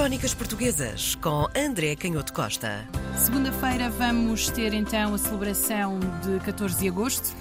Crónicas 0.00 0.32
Portuguesas 0.32 1.14
com 1.16 1.46
André 1.54 1.94
Canhoto 1.94 2.32
Costa. 2.32 2.88
Segunda-feira 3.18 3.90
vamos 3.90 4.48
ter 4.48 4.72
então 4.72 5.12
a 5.12 5.18
celebração 5.18 6.00
de 6.24 6.42
14 6.42 6.80
de 6.80 6.88
agosto. 6.88 7.36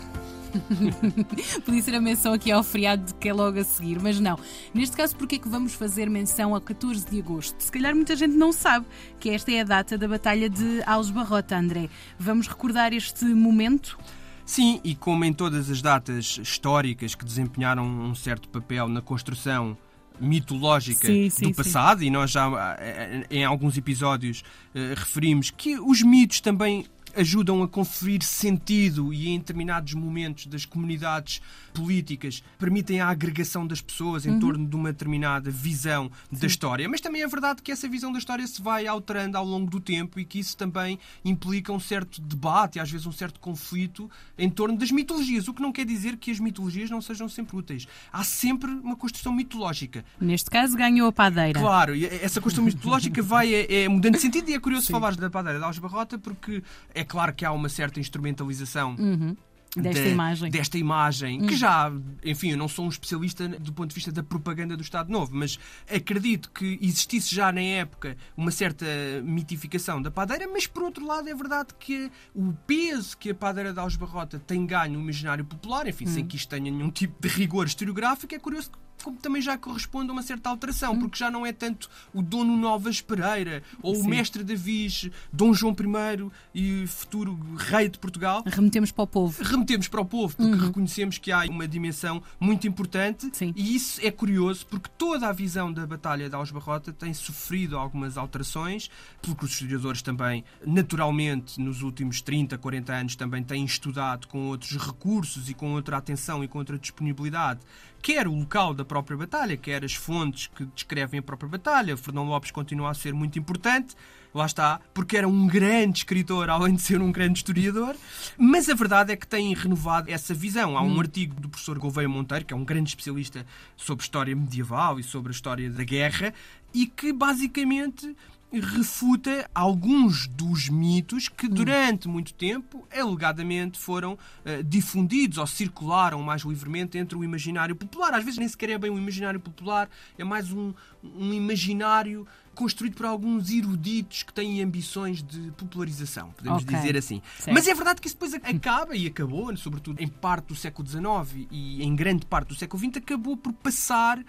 Podia 1.63 1.81
ser 1.81 1.95
a 1.95 2.01
menção 2.01 2.33
aqui 2.33 2.51
ao 2.51 2.61
feriado 2.61 3.15
que 3.15 3.29
é 3.29 3.33
logo 3.33 3.57
a 3.57 3.63
seguir, 3.63 4.01
mas 4.01 4.19
não. 4.19 4.37
Neste 4.73 4.97
caso, 4.97 5.15
porque 5.15 5.35
é 5.35 5.39
que 5.39 5.47
vamos 5.47 5.73
fazer 5.73 6.09
menção 6.09 6.53
a 6.53 6.59
14 6.59 7.09
de 7.09 7.21
agosto? 7.21 7.55
Se 7.63 7.71
calhar 7.71 7.95
muita 7.95 8.13
gente 8.17 8.35
não 8.35 8.51
sabe 8.51 8.85
que 9.21 9.29
esta 9.29 9.49
é 9.53 9.61
a 9.61 9.63
data 9.63 9.97
da 9.97 10.09
Batalha 10.09 10.49
de 10.49 10.83
Alves 10.85 11.11
Barrota, 11.11 11.55
André. 11.55 11.89
Vamos 12.19 12.49
recordar 12.49 12.91
este 12.91 13.23
momento? 13.23 13.97
Sim, 14.45 14.81
e 14.83 14.95
como 14.95 15.23
em 15.23 15.31
todas 15.31 15.69
as 15.69 15.81
datas 15.81 16.37
históricas 16.43 17.15
que 17.15 17.23
desempenharam 17.23 17.85
um 17.85 18.13
certo 18.13 18.49
papel 18.49 18.89
na 18.89 19.01
construção 19.01 19.77
mitológica 20.19 21.07
sim, 21.07 21.29
sim, 21.29 21.49
do 21.49 21.55
passado, 21.55 21.99
sim. 21.99 22.07
e 22.07 22.09
nós 22.09 22.31
já 22.31 22.77
eh, 22.79 23.25
em 23.29 23.43
alguns 23.43 23.77
episódios 23.77 24.43
uh, 24.73 24.95
referimos 24.95 25.49
que 25.51 25.79
os 25.79 26.01
mitos 26.01 26.41
também 26.41 26.85
ajudam 27.15 27.63
a 27.63 27.67
conferir 27.67 28.23
sentido 28.23 29.13
e 29.13 29.29
em 29.29 29.39
determinados 29.39 29.93
momentos 29.93 30.45
das 30.45 30.65
comunidades 30.65 31.41
políticas 31.73 32.43
permitem 32.57 32.99
a 32.99 33.07
agregação 33.07 33.65
das 33.65 33.81
pessoas 33.81 34.25
em 34.25 34.31
uhum. 34.31 34.39
torno 34.39 34.67
de 34.67 34.75
uma 34.75 34.91
determinada 34.91 35.49
visão 35.49 36.11
Sim. 36.31 36.39
da 36.39 36.47
história. 36.47 36.89
Mas 36.89 37.01
também 37.01 37.21
é 37.21 37.27
verdade 37.27 37.61
que 37.61 37.71
essa 37.71 37.87
visão 37.87 38.11
da 38.11 38.19
história 38.19 38.45
se 38.45 38.61
vai 38.61 38.87
alterando 38.87 39.37
ao 39.37 39.45
longo 39.45 39.69
do 39.69 39.79
tempo 39.79 40.19
e 40.19 40.25
que 40.25 40.39
isso 40.39 40.57
também 40.57 40.99
implica 41.23 41.71
um 41.71 41.79
certo 41.79 42.21
debate 42.21 42.77
e 42.77 42.79
às 42.79 42.89
vezes 42.89 43.05
um 43.05 43.11
certo 43.11 43.39
conflito 43.39 44.09
em 44.37 44.49
torno 44.49 44.77
das 44.77 44.91
mitologias, 44.91 45.47
o 45.47 45.53
que 45.53 45.61
não 45.61 45.71
quer 45.71 45.85
dizer 45.85 46.17
que 46.17 46.31
as 46.31 46.39
mitologias 46.39 46.89
não 46.89 47.01
sejam 47.01 47.29
sempre 47.29 47.57
úteis. 47.57 47.87
Há 48.11 48.23
sempre 48.23 48.71
uma 48.71 48.95
construção 48.95 49.33
mitológica. 49.33 50.03
Neste 50.19 50.49
caso 50.49 50.75
ganhou 50.75 51.07
a 51.07 51.11
padeira. 51.11 51.59
Claro, 51.59 51.93
essa 52.21 52.41
construção 52.41 52.65
mitológica 52.65 53.21
vai 53.21 53.53
é, 53.53 53.83
é 53.83 53.89
mudando 53.89 54.15
de 54.15 54.21
sentido 54.21 54.49
e 54.49 54.53
é 54.53 54.59
curioso 54.59 54.91
falar 54.91 55.15
da 55.15 55.29
padeira 55.29 55.59
de 55.59 55.63
Alves 55.63 55.79
Barrota 55.79 56.17
porque 56.17 56.63
é 56.99 57.03
claro 57.05 57.33
que 57.33 57.45
há 57.45 57.51
uma 57.51 57.69
certa 57.69 57.99
instrumentalização 57.99 58.95
uhum. 58.99 59.35
Desta 59.75 60.01
de, 60.01 60.09
imagem. 60.09 60.49
Desta 60.49 60.77
imagem, 60.79 61.43
hum. 61.43 61.45
que 61.45 61.55
já, 61.55 61.91
enfim, 62.25 62.49
eu 62.49 62.57
não 62.57 62.67
sou 62.67 62.85
um 62.85 62.89
especialista 62.89 63.47
do 63.47 63.71
ponto 63.71 63.89
de 63.89 63.95
vista 63.95 64.11
da 64.11 64.23
propaganda 64.23 64.75
do 64.75 64.81
Estado 64.81 65.11
Novo, 65.11 65.31
mas 65.35 65.59
acredito 65.87 66.49
que 66.49 66.79
existisse 66.81 67.33
já 67.33 67.51
na 67.51 67.61
época 67.61 68.17
uma 68.35 68.49
certa 68.49 68.85
mitificação 69.23 70.01
da 70.01 70.09
padeira, 70.09 70.47
mas 70.51 70.65
por 70.65 70.81
outro 70.81 71.05
lado 71.05 71.29
é 71.29 71.35
verdade 71.35 71.75
que 71.79 72.11
o 72.33 72.51
peso 72.65 73.15
que 73.15 73.29
a 73.29 73.35
padeira 73.35 73.71
de 73.71 73.79
Alves 73.79 73.95
Barrota 73.95 74.39
tem 74.39 74.65
ganho 74.65 74.93
no 74.93 75.01
imaginário 75.01 75.45
popular, 75.45 75.87
enfim, 75.87 76.05
hum. 76.05 76.13
sem 76.13 76.25
que 76.25 76.35
isto 76.35 76.49
tenha 76.49 76.71
nenhum 76.71 76.89
tipo 76.89 77.21
de 77.21 77.27
rigor 77.27 77.67
historiográfico, 77.67 78.33
é 78.33 78.39
curioso 78.39 78.71
como 79.03 79.17
também 79.17 79.41
já 79.41 79.57
corresponde 79.57 80.09
a 80.09 80.13
uma 80.13 80.23
certa 80.23 80.49
alteração, 80.49 80.97
porque 80.97 81.17
já 81.17 81.31
não 81.31 81.45
é 81.45 81.51
tanto 81.51 81.89
o 82.13 82.21
dono 82.21 82.55
Novas 82.57 83.01
Pereira 83.01 83.63
ou 83.81 83.95
Sim. 83.95 84.01
o 84.01 84.05
mestre 84.09 84.43
Davis, 84.43 85.09
Dom 85.31 85.53
João 85.53 85.73
I 85.73 86.29
e 86.53 86.87
futuro 86.87 87.37
rei 87.57 87.89
de 87.89 87.99
Portugal. 87.99 88.43
Remetemos 88.45 88.91
para 88.91 89.03
o 89.03 89.07
povo. 89.07 89.43
Remetemos 89.43 89.87
para 89.87 90.01
o 90.01 90.05
povo, 90.05 90.35
porque 90.35 90.51
uhum. 90.51 90.67
reconhecemos 90.67 91.17
que 91.17 91.31
há 91.31 91.45
uma 91.45 91.67
dimensão 91.67 92.21
muito 92.39 92.67
importante 92.67 93.29
Sim. 93.33 93.53
e 93.55 93.75
isso 93.75 93.99
é 94.03 94.11
curioso 94.11 94.65
porque 94.65 94.89
toda 94.97 95.27
a 95.27 95.31
visão 95.31 95.71
da 95.71 95.85
Batalha 95.85 96.29
de 96.29 96.35
Algebarrota 96.35 96.91
tem 96.91 97.13
sofrido 97.13 97.77
algumas 97.77 98.17
alterações, 98.17 98.89
pelo 99.21 99.35
que 99.35 99.45
os 99.45 99.51
historiadores 99.51 100.01
também, 100.01 100.43
naturalmente, 100.65 101.59
nos 101.59 101.81
últimos 101.81 102.21
30, 102.21 102.57
40 102.57 102.93
anos, 102.93 103.15
também 103.15 103.43
têm 103.43 103.63
estudado 103.65 104.27
com 104.27 104.47
outros 104.47 104.75
recursos 104.77 105.49
e 105.49 105.53
com 105.53 105.73
outra 105.73 105.97
atenção 105.97 106.43
e 106.43 106.47
com 106.47 106.59
outra 106.59 106.77
disponibilidade 106.77 107.59
quer 108.01 108.27
o 108.27 108.33
local 108.33 108.73
da 108.73 108.85
própria 108.89 109.15
batalha, 109.15 109.55
quer 109.55 109.85
as 109.85 109.93
fontes 109.93 110.47
que 110.47 110.65
descrevem 110.65 111.19
a 111.19 111.23
própria 111.23 111.47
batalha. 111.47 111.95
Fernão 111.95 112.25
Lopes 112.25 112.49
continua 112.49 112.89
a 112.89 112.93
ser 112.95 113.13
muito 113.13 113.37
importante, 113.37 113.95
lá 114.33 114.47
está, 114.47 114.81
porque 114.93 115.15
era 115.15 115.27
um 115.27 115.47
grande 115.47 115.99
escritor, 115.99 116.49
além 116.49 116.73
de 116.73 116.81
ser 116.81 116.99
um 116.99 117.11
grande 117.11 117.37
historiador, 117.39 117.95
mas 118.35 118.67
a 118.67 118.73
verdade 118.73 119.13
é 119.13 119.15
que 119.15 119.27
tem 119.27 119.53
renovado 119.53 120.11
essa 120.11 120.33
visão. 120.33 120.75
Há 120.75 120.81
um 120.81 120.95
hum. 120.95 120.99
artigo 120.99 121.39
do 121.39 121.47
professor 121.47 121.77
Gouveia 121.77 122.09
Monteiro, 122.09 122.45
que 122.45 122.53
é 122.53 122.57
um 122.57 122.65
grande 122.65 122.89
especialista 122.89 123.45
sobre 123.77 124.03
história 124.03 124.35
medieval 124.35 124.99
e 124.99 125.03
sobre 125.03 125.29
a 125.29 125.33
história 125.33 125.69
da 125.69 125.83
guerra, 125.83 126.33
e 126.73 126.87
que 126.87 127.13
basicamente 127.13 128.15
refuta 128.51 129.49
alguns 129.53 130.27
dos 130.27 130.69
mitos 130.69 131.29
que 131.29 131.45
hum. 131.45 131.49
durante 131.49 132.07
muito 132.07 132.33
tempo 132.33 132.87
alegadamente 132.91 133.77
foram 133.77 134.13
uh, 134.13 134.63
difundidos 134.63 135.37
ou 135.37 135.45
circularam 135.45 136.21
mais 136.23 136.41
livremente 136.41 136.97
entre 136.97 137.15
o 137.15 137.23
imaginário 137.23 137.75
popular. 137.75 138.13
Às 138.13 138.23
vezes 138.23 138.39
nem 138.39 138.47
sequer 138.47 138.71
é 138.71 138.77
bem 138.77 138.89
um 138.89 138.97
imaginário 138.97 139.39
popular, 139.39 139.89
é 140.17 140.23
mais 140.23 140.51
um, 140.51 140.73
um 141.03 141.31
imaginário 141.33 142.25
construído 142.55 142.95
por 142.95 143.05
alguns 143.05 143.49
eruditos 143.49 144.23
que 144.23 144.33
têm 144.33 144.61
ambições 144.61 145.23
de 145.23 145.51
popularização, 145.51 146.31
podemos 146.31 146.63
okay. 146.63 146.75
dizer 146.75 146.97
assim. 146.97 147.21
Certo. 147.37 147.53
Mas 147.53 147.67
é 147.67 147.73
verdade 147.73 148.01
que 148.01 148.07
isso 148.07 148.15
depois 148.15 148.33
acaba 148.33 148.95
e 148.95 149.07
acabou, 149.07 149.55
sobretudo 149.55 150.01
em 150.01 150.07
parte 150.07 150.47
do 150.47 150.55
século 150.55 150.87
XIX 150.87 151.47
e 151.49 151.83
em 151.83 151.95
grande 151.95 152.25
parte 152.25 152.49
do 152.49 152.55
século 152.55 152.83
XX, 152.83 152.97
acabou 152.97 153.37
por 153.37 153.53
passar 153.53 154.19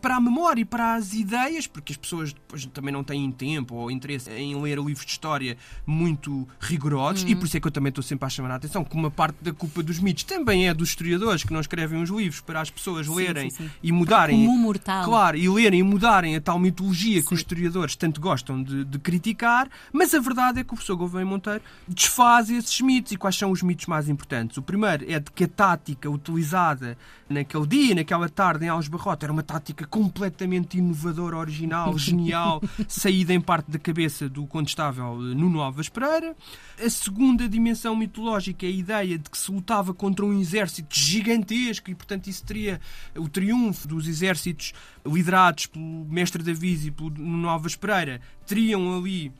para 0.00 0.16
a 0.16 0.20
memória 0.20 0.60
e 0.60 0.64
para 0.64 0.94
as 0.94 1.14
ideias, 1.14 1.66
porque 1.66 1.92
as 1.92 1.96
pessoas 1.96 2.32
depois 2.32 2.66
também 2.66 2.92
não 2.92 3.04
têm 3.04 3.30
tempo 3.30 3.74
ou 3.74 3.90
interesse 3.90 4.30
em 4.30 4.60
ler 4.60 4.78
livros 4.78 5.06
de 5.06 5.12
história 5.12 5.56
muito 5.86 6.46
rigorosos, 6.60 7.22
uhum. 7.22 7.28
e 7.30 7.36
por 7.36 7.46
isso 7.46 7.56
é 7.56 7.60
que 7.60 7.66
eu 7.66 7.70
também 7.70 7.90
estou 7.90 8.02
sempre 8.02 8.26
a 8.26 8.28
chamar 8.28 8.50
a 8.50 8.54
atenção 8.56 8.84
que 8.84 8.94
uma 8.94 9.10
parte 9.10 9.36
da 9.42 9.52
culpa 9.52 9.82
dos 9.82 9.98
mitos 9.98 10.24
também 10.24 10.68
é 10.68 10.74
dos 10.74 10.90
historiadores 10.90 11.44
que 11.44 11.52
não 11.52 11.60
escrevem 11.60 12.02
os 12.02 12.10
livros 12.10 12.40
para 12.40 12.60
as 12.60 12.70
pessoas 12.70 13.06
sim, 13.06 13.14
lerem 13.14 13.50
sim, 13.50 13.64
sim. 13.64 13.70
e 13.82 13.92
mudarem. 13.92 14.46
Como 14.46 14.58
mortal. 14.58 15.04
Claro, 15.04 15.36
e 15.36 15.48
lerem 15.48 15.80
e 15.80 15.82
mudarem 15.82 16.36
a 16.36 16.40
tal 16.40 16.58
mitologia 16.58 17.22
que 17.22 17.32
os 17.32 17.40
historiadores 17.40 17.67
historiadores 17.68 17.96
tanto 17.96 18.20
gostam 18.20 18.62
de, 18.62 18.84
de, 18.84 18.98
criticar, 18.98 19.68
mas 19.92 20.14
a 20.14 20.20
verdade 20.20 20.60
é 20.60 20.64
que 20.64 20.72
o 20.72 20.74
professor 20.74 20.96
Gouveia 20.96 21.24
Monteiro 21.24 21.62
desfaz 21.86 22.50
esses 22.50 22.80
mitos. 22.80 23.12
E 23.12 23.16
quais 23.16 23.36
são 23.36 23.50
os 23.50 23.62
mitos 23.62 23.86
mais 23.86 24.08
importantes? 24.08 24.56
O 24.56 24.62
primeiro 24.62 25.04
é 25.10 25.20
de 25.20 25.30
que 25.30 25.44
a 25.44 25.48
tática 25.48 26.10
utilizada 26.10 26.96
naquele 27.28 27.66
dia, 27.66 27.94
naquela 27.94 28.28
tarde 28.28 28.64
em 28.64 28.68
Alves 28.68 28.88
Barrota, 28.88 29.26
era 29.26 29.32
uma 29.32 29.42
tática 29.42 29.86
completamente 29.86 30.78
inovadora, 30.78 31.36
original, 31.36 31.96
genial, 31.98 32.62
saída 32.88 33.32
em 33.32 33.40
parte 33.40 33.70
da 33.70 33.78
cabeça 33.78 34.28
do 34.28 34.46
contestável 34.46 35.16
Nuno 35.16 35.60
Alves 35.60 35.88
Pereira. 35.88 36.34
A 36.82 36.90
segunda 36.90 37.48
dimensão 37.48 37.94
mitológica 37.94 38.64
é 38.64 38.68
a 38.68 38.72
ideia 38.72 39.18
de 39.18 39.28
que 39.28 39.36
se 39.36 39.50
lutava 39.50 39.92
contra 39.92 40.24
um 40.24 40.38
exército 40.38 40.94
gigantesco 40.94 41.90
e, 41.90 41.94
portanto, 41.94 42.28
isso 42.28 42.44
teria 42.44 42.80
o 43.16 43.28
triunfo 43.28 43.86
dos 43.86 44.06
exércitos 44.06 44.72
liderados 45.08 45.66
pelo 45.66 46.04
mestre 46.04 46.42
Davis 46.42 46.84
e 46.84 46.90
pelo 46.90 47.48
Alves 47.48 47.76
Pereira, 47.76 48.20
teriam 48.46 48.96
ali 48.96 49.32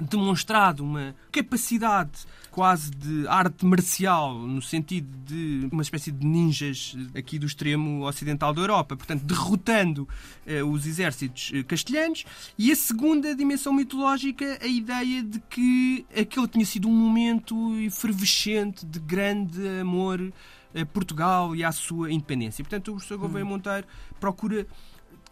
demonstrado 0.00 0.84
uma 0.84 1.14
capacidade 1.32 2.26
quase 2.50 2.90
de 2.90 3.26
arte 3.28 3.64
marcial, 3.64 4.34
no 4.34 4.62
sentido 4.62 5.08
de 5.26 5.68
uma 5.70 5.82
espécie 5.82 6.10
de 6.10 6.26
ninjas 6.26 6.96
aqui 7.14 7.38
do 7.38 7.46
extremo 7.46 8.06
ocidental 8.06 8.52
da 8.52 8.62
Europa, 8.62 8.96
portanto, 8.96 9.22
derrotando 9.24 10.08
eh, 10.46 10.62
os 10.62 10.86
exércitos 10.86 11.50
eh, 11.54 11.62
castelhanos. 11.62 12.24
E 12.58 12.72
a 12.72 12.76
segunda 12.76 13.34
dimensão 13.34 13.72
mitológica, 13.72 14.58
a 14.62 14.66
ideia 14.66 15.22
de 15.22 15.38
que 15.50 16.06
aquele 16.18 16.48
tinha 16.48 16.64
sido 16.64 16.88
um 16.88 16.94
momento 16.94 17.74
efervescente 17.80 18.86
de 18.86 18.98
grande 19.00 19.66
amor 19.80 20.32
a 20.74 20.84
Portugal 20.84 21.56
e 21.56 21.64
à 21.64 21.72
sua 21.72 22.12
independência. 22.12 22.60
E, 22.60 22.64
portanto, 22.64 22.88
o 22.88 22.92
professor 22.92 23.18
Gouveia 23.18 23.44
hum. 23.44 23.48
Monteiro 23.48 23.86
procura 24.20 24.66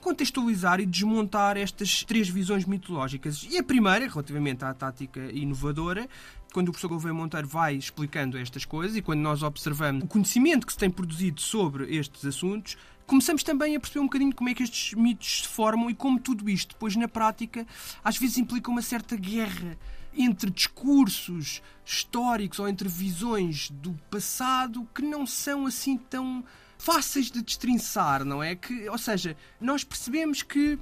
contextualizar 0.05 0.81
e 0.81 0.87
desmontar 0.87 1.57
estas 1.57 2.05
três 2.05 2.29
visões 2.29 2.67
mitológicas. 2.67 3.49
E 3.51 3.57
a 3.57 3.63
primeira, 3.63 4.07
relativamente 4.07 4.63
à 4.63 4.75
tática 4.75 5.19
inovadora, 5.33 6.07
quando 6.53 6.69
o 6.69 6.73
professor 6.73 6.89
Gouveia 6.89 7.15
Monteiro 7.15 7.49
vai 7.49 7.75
explicando 7.75 8.37
estas 8.37 8.67
coisas 8.67 8.99
e 8.99 9.01
quando 9.01 9.21
nós 9.21 9.43
observamos 9.43 10.05
o 10.05 10.07
conhecimento 10.07 10.67
que 10.67 10.75
se 10.75 10.79
tem 10.79 10.91
produzido 10.91 11.41
sobre 11.41 11.97
estes 11.97 12.23
assuntos, 12.27 12.77
começamos 13.07 13.43
também 13.43 13.75
a 13.75 13.81
perceber 13.81 14.01
um 14.01 14.05
bocadinho 14.05 14.35
como 14.35 14.51
é 14.51 14.55
que 14.55 14.63
estes 14.63 14.93
mitos 14.93 15.41
se 15.41 15.49
formam 15.49 15.89
e 15.89 15.95
como 15.95 16.21
tudo 16.21 16.51
isto, 16.51 16.75
depois 16.75 16.95
na 16.97 17.09
prática, 17.09 17.67
às 18.05 18.19
vezes 18.19 18.37
implica 18.37 18.71
uma 18.71 18.83
certa 18.83 19.17
guerra 19.17 19.79
entre 20.15 20.51
discursos 20.51 21.63
históricos 21.83 22.59
ou 22.59 22.69
entre 22.69 22.91
visões 22.91 23.71
do 23.71 23.95
passado 24.11 24.87
que 24.95 25.01
não 25.01 25.27
são 25.27 25.65
assim 25.65 25.97
tão 25.97 26.45
fáceis 26.79 27.31
de 27.31 27.43
destrinçar, 27.43 28.25
não 28.25 28.43
é? 28.43 28.55
Que, 28.55 28.89
ou 28.89 28.99
seja, 28.99 29.37
nós 29.61 29.85
percebemos 29.85 30.43
que 30.43 30.79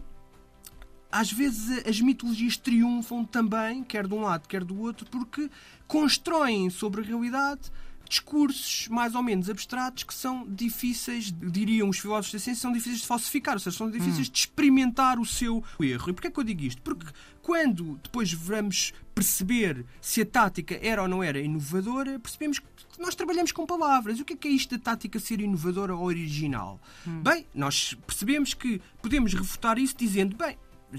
às 1.10 1.30
vezes 1.30 1.86
as 1.86 2.00
mitologias 2.00 2.56
triunfam 2.56 3.24
também, 3.24 3.84
quer 3.84 4.06
de 4.06 4.14
um 4.14 4.22
lado, 4.22 4.48
quer 4.48 4.64
do 4.64 4.80
outro, 4.80 5.06
porque 5.10 5.50
constroem 5.86 6.70
sobre 6.70 7.02
a 7.02 7.04
realidade 7.04 7.70
discursos 8.08 8.88
mais 8.88 9.14
ou 9.14 9.22
menos 9.22 9.48
abstratos 9.48 10.04
que 10.04 10.14
são 10.14 10.46
difíceis, 10.48 11.32
diriam 11.32 11.88
os 11.88 11.98
filósofos 11.98 12.32
da 12.32 12.38
ciência, 12.38 12.62
são 12.62 12.72
difíceis 12.72 13.00
de 13.00 13.06
falsificar, 13.06 13.54
ou 13.54 13.60
seja, 13.60 13.76
são 13.76 13.90
difíceis 13.90 14.28
hum. 14.28 14.32
de 14.32 14.38
experimentar 14.38 15.18
o 15.18 15.26
seu 15.26 15.62
erro. 15.80 16.10
E 16.10 16.12
porquê 16.12 16.28
é 16.28 16.30
que 16.30 16.38
eu 16.38 16.44
digo 16.44 16.62
isto? 16.62 16.82
Porque 16.82 17.06
quando 17.42 17.98
depois 18.02 18.32
vamos 18.32 18.92
perceber 19.14 19.84
se 20.00 20.22
a 20.22 20.26
tática 20.26 20.78
era 20.82 21.02
ou 21.02 21.08
não 21.08 21.22
era 21.22 21.40
inovadora, 21.40 22.18
percebemos 22.18 22.58
que 22.58 22.66
nós 22.98 23.14
trabalhamos 23.14 23.52
com 23.52 23.66
palavras. 23.66 24.20
O 24.20 24.24
que 24.24 24.34
é, 24.34 24.36
que 24.36 24.48
é 24.48 24.50
isto 24.50 24.76
da 24.76 24.82
tática 24.82 25.18
ser 25.18 25.40
inovadora 25.40 25.94
ou 25.94 26.04
original? 26.04 26.80
Hum. 27.06 27.22
Bem, 27.22 27.46
nós 27.54 27.94
percebemos 28.06 28.54
que 28.54 28.80
podemos 29.00 29.34
refutar 29.34 29.78
isso 29.78 29.96
dizendo, 29.96 30.36
bem, 30.36 30.56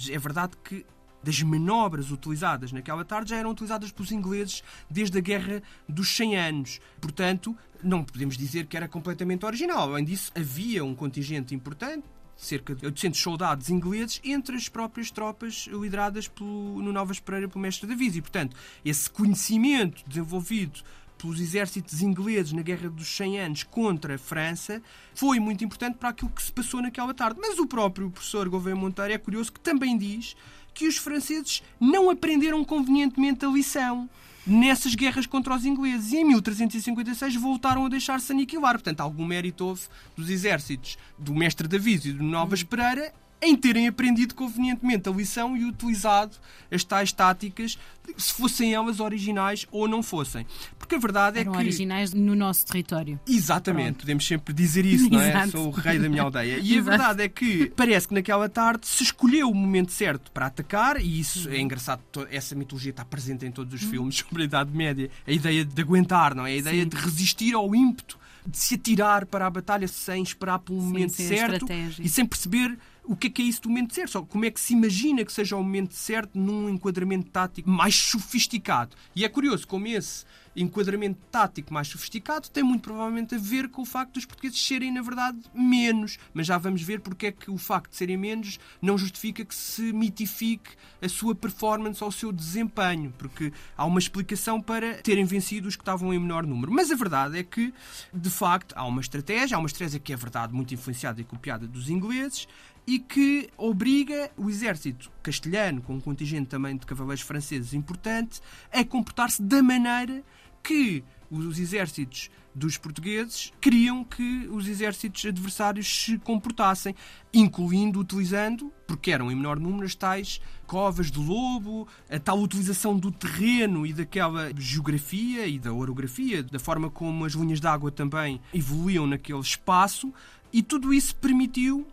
é 0.10 0.18
verdade 0.18 0.54
que 0.64 0.86
das 1.24 1.42
manobras 1.42 2.12
utilizadas 2.12 2.72
naquela 2.72 3.06
tarde 3.06 3.32
já 3.32 3.38
eram 3.38 3.52
utilizadas 3.52 3.92
pelos 3.92 4.12
ingleses 4.12 4.64
desde 4.90 5.18
a 5.18 5.22
Guerra 5.22 5.64
dos 5.88 6.16
100 6.16 6.38
Anos. 6.38 6.82
Portanto, 7.00 7.56
não 7.82 8.04
podemos 8.04 8.38
dizer 8.38 8.66
que 8.66 8.78
era 8.78 8.88
completamente 8.88 9.46
original. 9.46 9.90
Além 9.90 10.06
disso, 10.06 10.32
havia 10.36 10.84
um 10.84 10.96
contingente 10.96 11.56
importante, 11.56 12.04
cerca 12.36 12.76
de 12.76 12.86
800 12.86 13.20
soldados 13.20 13.70
ingleses 13.70 14.20
entre 14.24 14.56
as 14.56 14.68
próprias 14.68 15.12
tropas 15.12 15.68
lideradas 15.72 16.28
pelo, 16.28 16.82
no 16.82 16.92
Novas 16.92 17.20
Pereira 17.20 17.48
pelo 17.48 17.62
mestre 17.62 17.88
Davis. 17.88 18.16
E, 18.16 18.22
portanto, 18.22 18.56
esse 18.84 19.10
conhecimento 19.10 20.04
desenvolvido 20.08 20.82
pelos 21.24 21.40
exércitos 21.40 22.02
ingleses 22.02 22.52
na 22.52 22.62
Guerra 22.62 22.90
dos 22.90 23.08
100 23.08 23.40
Anos 23.40 23.64
contra 23.64 24.16
a 24.16 24.18
França 24.18 24.82
foi 25.16 25.40
muito 25.40 25.64
importante 25.64 25.96
para 25.96 26.10
aquilo 26.10 26.30
que 26.30 26.44
se 26.44 26.52
passou 26.52 26.82
naquela 26.82 27.14
tarde. 27.14 27.40
Mas 27.40 27.58
o 27.58 27.66
próprio 27.66 28.12
professor 28.12 28.50
Gouveia 28.50 28.76
Monteiro 28.76 29.14
é 29.14 29.18
curioso 29.18 29.54
que 29.54 29.60
também 29.62 29.98
diz 29.98 30.36
que 30.74 30.86
os 30.86 30.98
franceses 30.98 31.64
não 31.80 32.10
aprenderam 32.10 32.66
convenientemente 32.66 33.46
a 33.46 33.48
lição 33.48 34.10
nessas 34.46 34.96
guerras 34.96 35.26
contra 35.26 35.56
os 35.56 35.64
ingleses. 35.64 36.12
E 36.12 36.18
em 36.18 36.26
1356 36.26 37.36
voltaram 37.38 37.86
a 37.86 37.90
deixar-se 37.90 38.34
aniquilar. 38.34 38.74
Portanto, 38.74 39.00
algum 39.00 39.26
mérito 39.26 39.66
houve 39.66 39.84
dos 40.18 40.30
exércitos 40.30 40.98
do 41.18 41.34
mestre 41.34 41.70
David 41.70 42.10
e 42.10 42.14
do 42.14 42.24
Novas 42.24 42.64
Pereira 42.64 43.14
em 43.46 43.56
terem 43.56 43.88
aprendido 43.88 44.34
convenientemente 44.36 45.10
a 45.10 45.12
lição 45.12 45.56
e 45.58 45.66
utilizado 45.66 46.38
as 46.72 46.84
tais 46.84 47.12
táticas, 47.12 47.78
se 48.18 48.34
fossem 48.34 48.74
elas 48.74 49.00
originais 49.00 49.66
ou 49.72 49.88
não 49.88 50.02
fossem. 50.02 50.46
Porque 50.80 50.96
a 50.96 50.98
verdade 51.00 51.40
Eram 51.40 51.52
é 51.54 51.56
que. 51.56 51.62
originais 51.62 52.14
no 52.14 52.36
nosso 52.36 52.66
território. 52.66 53.20
Exatamente, 53.28 53.86
Pronto. 53.88 54.00
podemos 54.02 54.28
sempre 54.28 54.54
dizer 54.54 54.86
isso, 54.86 55.10
não 55.10 55.22
é? 55.22 55.30
Exato. 55.30 55.52
Sou 55.52 55.68
o 55.68 55.72
rei 55.72 56.00
da 56.00 56.10
minha 56.10 56.22
aldeia. 56.24 56.60
E 56.62 56.78
a 56.78 56.82
verdade 56.82 57.24
é 57.24 57.30
que 57.30 57.72
parece 57.76 58.08
que 58.08 58.14
naquela 58.14 58.48
tarde 58.50 58.88
se 58.88 59.04
escolheu 59.04 59.50
o 59.50 59.56
momento 59.56 59.92
certo 59.92 60.32
para 60.32 60.48
atacar, 60.48 61.00
e 61.02 61.20
isso 61.20 61.48
Uhum. 61.50 61.56
é 61.56 61.60
engraçado, 61.60 62.02
to- 62.12 62.28
essa 62.32 62.56
mitologia 62.56 62.92
está 62.92 63.06
presente 63.06 63.46
em 63.46 63.52
todos 63.52 63.74
os 63.74 63.88
filmes 63.90 64.16
sobre 64.18 64.44
a 64.44 64.46
Idade 64.46 64.72
Média. 64.76 65.10
A 65.28 65.32
ideia 65.32 65.64
de 65.66 65.82
aguentar, 65.82 66.34
não 66.36 66.46
é? 66.46 66.52
A 66.52 66.56
ideia 66.58 66.84
Sim. 66.84 66.90
de 66.90 66.96
resistir 66.98 67.54
ao 67.54 67.74
ímpeto, 67.76 68.18
de 68.46 68.58
se 68.58 68.76
atirar 68.76 69.26
para 69.26 69.48
a 69.48 69.50
batalha 69.50 69.88
sem 69.88 70.22
esperar 70.22 70.60
pelo 70.60 70.80
Sim, 70.82 70.86
momento 70.88 71.14
certo 71.14 71.54
estratégia. 71.54 72.04
e 72.06 72.10
sem 72.10 72.26
perceber 72.26 72.78
o 73.04 73.16
que 73.16 73.28
é 73.28 73.30
que 73.30 73.42
é 73.42 73.46
isso 73.46 73.62
do 73.62 73.70
momento 73.70 73.94
certo, 73.94 74.26
como 74.26 74.46
é 74.46 74.52
que 74.52 74.60
se 74.60 74.74
imagina 74.74 75.26
que 75.26 75.32
seja 75.32 75.56
o 75.56 75.64
momento 75.64 75.94
certo 75.94 76.38
num 76.40 76.70
enquadramento 76.70 77.30
tático 77.30 77.70
mais 77.70 77.96
sofisticado. 77.96 78.96
E 79.16 79.26
é 79.26 79.30
curioso 79.30 79.68
como 79.68 79.88
esse 79.88 80.26
enquadramento 80.56 81.20
tático 81.32 81.74
mais 81.74 81.88
sofisticado 81.88 82.50
tem 82.50 82.64
muito 82.64 82.84
provavelmente 82.84 83.36
a 83.36 83.38
ver 83.38 83.70
com 83.70 83.82
o 83.82 83.86
facto 83.86 84.14
dos 84.14 84.26
portugueses 84.26 84.64
serem, 84.64 84.92
na 84.92 85.02
verdade, 85.02 85.40
menos. 85.54 86.18
Mas 86.34 86.48
já 86.48 86.58
vamos 86.58 86.82
ver 86.82 87.02
porque 87.02 87.28
é 87.28 87.32
que 87.32 87.50
o 87.50 87.58
facto 87.58 87.92
de 87.92 87.98
serem 87.98 88.18
menos 88.18 88.60
não 88.82 88.98
justifica 88.98 89.44
que 89.44 89.56
se 89.56 89.92
mitifique 89.92 90.72
a 91.02 91.10
sua 91.10 91.34
performance 91.36 92.04
ou 92.04 92.10
o 92.10 92.12
seu 92.12 92.32
desempenho, 92.32 93.14
porque 93.18 93.52
há 93.76 93.86
uma 93.86 94.00
explicação 94.00 94.62
para 94.62 94.96
terem 95.02 95.26
vencido 95.26 95.68
os 95.68 95.76
que 95.76 95.82
estavam 95.82 96.14
em 96.14 96.20
menor 96.20 96.46
número. 96.46 96.72
Mas 96.72 96.92
a 96.92 96.96
verdade 96.96 97.38
é 97.38 97.44
que, 97.44 97.74
de 98.14 98.30
facto, 98.30 98.74
há 98.78 98.86
uma 98.86 99.02
estratégia, 99.02 99.58
há 99.58 99.60
uma 99.60 99.68
estratégia 99.68 100.00
que 100.00 100.14
é 100.14 100.16
verdade 100.16 100.54
muito 100.54 100.74
influenciada 100.74 101.20
e 101.20 101.24
copiada 101.24 101.68
dos 101.68 101.90
ingleses 101.90 102.48
e 102.86 103.00
que 103.00 103.50
obriga 103.58 104.30
o 104.38 104.50
exército 104.50 105.12
castelhano, 105.22 105.82
com 105.82 105.96
um 105.96 106.02
contingente 106.02 106.50
também 106.50 106.76
de 106.76 106.86
cavaleiros 106.86 107.24
franceses 107.24 107.74
importante, 107.74 108.42
a 108.72 108.84
comportar-se 108.84 109.42
da 109.42 109.64
maneira 109.64 110.24
que 110.62 111.04
os 111.30 111.60
exércitos 111.60 112.30
dos 112.56 112.78
portugueses 112.78 113.52
queriam 113.60 114.04
que 114.04 114.48
os 114.52 114.68
exércitos 114.68 115.26
adversários 115.26 115.88
se 115.88 116.20
comportassem, 116.20 116.96
incluindo 117.34 118.00
utilizando, 118.00 118.72
porque 118.88 119.12
eram 119.12 119.32
em 119.32 119.36
menor 119.36 119.60
número, 119.60 119.86
as 119.86 119.96
tais 119.96 120.40
covas 120.68 121.10
de 121.10 121.18
lobo, 121.18 121.88
a 122.10 122.20
tal 122.20 122.40
utilização 122.40 122.98
do 122.98 123.12
terreno 123.12 123.86
e 123.86 123.94
daquela 123.94 124.52
geografia 124.56 125.48
e 125.48 125.58
da 125.58 125.74
orografia, 125.74 126.44
da 126.44 126.60
forma 126.60 126.90
como 126.90 127.26
as 127.26 127.34
linhas 127.34 127.60
d'água 127.60 127.92
também 127.92 128.40
evoluíam 128.54 129.08
naquele 129.08 129.40
espaço, 129.40 130.14
e 130.52 130.62
tudo 130.62 130.94
isso 130.94 131.16
permitiu 131.16 131.88